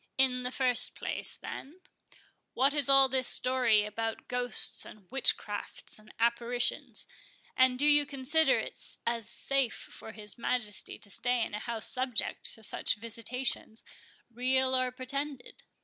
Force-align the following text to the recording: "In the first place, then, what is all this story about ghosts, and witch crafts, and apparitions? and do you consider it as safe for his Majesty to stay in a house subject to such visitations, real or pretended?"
"In 0.17 0.41
the 0.41 0.49
first 0.51 0.95
place, 0.95 1.37
then, 1.37 1.79
what 2.55 2.73
is 2.73 2.89
all 2.89 3.07
this 3.07 3.27
story 3.27 3.85
about 3.85 4.27
ghosts, 4.27 4.83
and 4.83 5.05
witch 5.11 5.37
crafts, 5.37 5.99
and 5.99 6.11
apparitions? 6.19 7.05
and 7.55 7.77
do 7.77 7.85
you 7.85 8.07
consider 8.07 8.57
it 8.57 8.79
as 9.05 9.29
safe 9.29 9.75
for 9.75 10.11
his 10.11 10.39
Majesty 10.39 10.97
to 10.97 11.09
stay 11.11 11.45
in 11.45 11.53
a 11.53 11.59
house 11.59 11.85
subject 11.85 12.51
to 12.55 12.63
such 12.63 12.95
visitations, 12.95 13.83
real 14.31 14.75
or 14.75 14.89
pretended?" 14.91 15.61